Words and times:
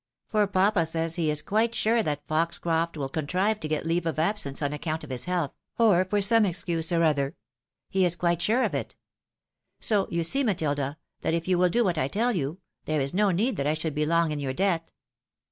For 0.29 0.47
papa 0.47 0.87
says 0.87 1.13
he 1.13 1.29
is 1.29 1.43
quite 1.43 1.75
sure 1.75 2.01
that 2.01 2.25
Foxcroft 2.27 2.97
will 2.97 3.07
contrive 3.07 3.59
to 3.59 3.67
get 3.67 3.85
leave 3.85 4.07
of 4.07 4.17
absence 4.17 4.59
on 4.63 4.73
account 4.73 5.03
of 5.03 5.11
his 5.11 5.25
health, 5.25 5.51
or 5.77 6.05
for 6.05 6.23
some 6.23 6.43
excuse 6.43 6.91
or 6.91 7.03
other. 7.03 7.35
He 7.87 8.03
is 8.03 8.15
quite 8.15 8.41
sure 8.41 8.63
of 8.63 8.73
it. 8.73 8.95
So 9.79 10.07
you 10.09 10.23
see, 10.23 10.43
Matilda, 10.43 10.97
that 11.21 11.35
if 11.35 11.47
you 11.47 11.59
will 11.59 11.69
do 11.69 11.83
what 11.83 11.99
I 11.99 12.07
tell 12.07 12.31
you, 12.31 12.57
there 12.85 12.99
is 12.99 13.13
no 13.13 13.29
need 13.29 13.57
that 13.57 13.67
I 13.67 13.75
should 13.75 13.93
be 13.93 14.07
long 14.07 14.31
in 14.31 14.39
your 14.39 14.53
debt." 14.53 14.91